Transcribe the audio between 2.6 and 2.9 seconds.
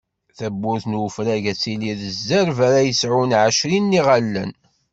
ara